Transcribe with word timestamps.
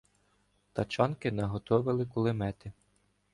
Тачанки 0.73 1.31
наготовили 1.31 2.03
кулемети. 2.05 2.69